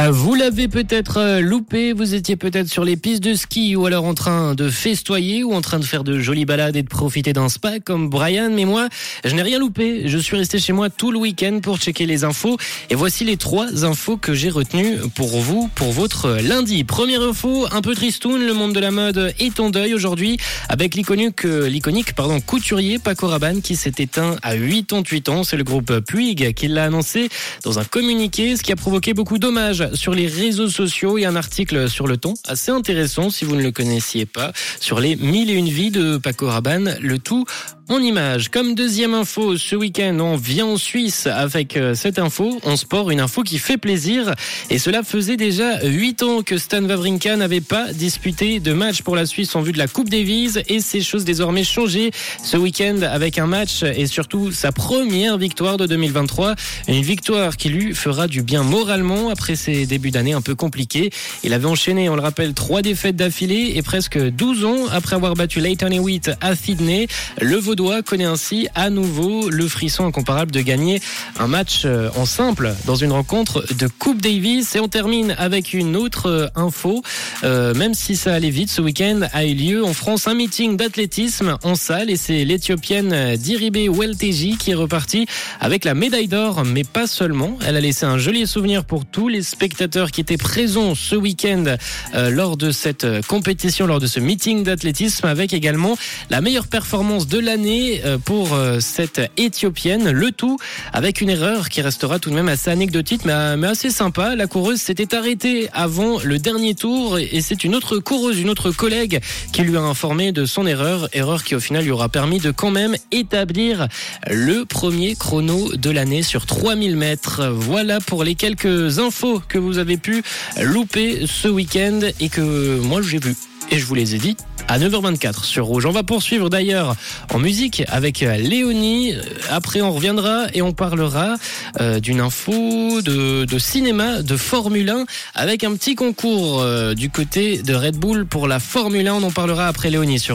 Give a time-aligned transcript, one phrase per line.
[0.00, 3.84] Ah, vous l'avez peut-être euh, loupé, vous étiez peut-être sur les pistes de ski ou
[3.84, 6.88] alors en train de festoyer ou en train de faire de jolies balades et de
[6.88, 8.88] profiter d'un spa comme Brian, mais moi,
[9.24, 10.06] je n'ai rien loupé.
[10.06, 12.58] Je suis resté chez moi tout le week-end pour checker les infos
[12.90, 16.84] et voici les trois infos que j'ai retenues pour vous, pour votre lundi.
[16.84, 20.36] Première info, un peu tristoun, le monde de la mode est en deuil aujourd'hui
[20.68, 25.42] avec l'iconique, l'iconique pardon, couturier Paco Rabanne qui s'est éteint à 88 ans.
[25.42, 27.30] C'est le groupe Puig qui l'a annoncé
[27.64, 31.18] dans un communiqué, ce qui a provoqué beaucoup d'hommages sur les réseaux sociaux.
[31.18, 34.26] Il y a un article sur le ton assez intéressant si vous ne le connaissiez
[34.26, 36.96] pas sur les mille et une vies de Paco Rabanne.
[37.00, 37.44] Le tout
[37.88, 38.50] en image.
[38.50, 42.60] Comme deuxième info, ce week-end, on vient en Suisse avec euh, cette info.
[42.64, 44.34] En sport, une info qui fait plaisir.
[44.68, 49.16] Et cela faisait déjà huit ans que Stan Wawrinka n'avait pas disputé de match pour
[49.16, 50.58] la Suisse en vue de la Coupe Davis.
[50.68, 52.10] Et ces choses désormais changées
[52.42, 56.56] ce week-end avec un match et surtout sa première victoire de 2023.
[56.88, 61.10] Une victoire qui lui fera du bien moralement après ses débuts d'année un peu compliqués.
[61.42, 65.34] Il avait enchaîné, on le rappelle, trois défaites d'affilée et presque 12 ans après avoir
[65.34, 67.06] battu Leighton Hewitt à Sydney.
[67.40, 71.00] Le Vaudois connaît ainsi à nouveau le frisson incomparable de gagner
[71.38, 74.74] un match euh, en simple dans une rencontre de Coupe Davis.
[74.74, 77.04] Et on termine avec une autre euh, info.
[77.44, 80.76] Euh, même si ça allait vite, ce week-end a eu lieu en France un meeting
[80.76, 85.26] d'athlétisme en salle et c'est l'Éthiopienne Diribe Welteji qui est repartie
[85.60, 87.58] avec la médaille d'or, mais pas seulement.
[87.64, 91.76] Elle a laissé un joli souvenir pour tous les spectateurs qui étaient présents ce week-end
[92.14, 95.96] lors de cette compétition, lors de ce meeting d'athlétisme, avec également
[96.30, 100.10] la meilleure performance de l'année euh, pour euh, cette Éthiopienne.
[100.10, 100.58] Le tout
[100.92, 104.34] avec une erreur qui restera tout de même assez anecdotique, mais, mais assez sympa.
[104.34, 108.70] La coureuse s'était arrêtée avant le dernier tour et c'est une autre coureuse, une autre
[108.70, 109.20] collègue
[109.52, 112.50] qui lui a informé de son erreur, erreur qui au final lui aura permis de
[112.50, 113.88] quand même établir
[114.28, 117.48] le premier chrono de l'année sur 3000 mètres.
[117.52, 120.22] Voilà pour les quelques infos que vous avez pu
[120.60, 123.36] louper ce week-end et que moi j'ai vu.
[123.70, 124.36] Et je vous les ai dit
[124.68, 125.86] à 9h24 sur Rouge.
[125.86, 126.94] On va poursuivre d'ailleurs
[127.32, 129.14] en musique avec Léonie.
[129.50, 131.36] Après, on reviendra et on parlera
[131.80, 137.62] euh, d'une info de, cinéma, de Formule 1, avec un petit concours euh, du côté
[137.62, 139.14] de Red Bull pour la Formule 1.
[139.14, 140.26] On en parlera après Léonie sur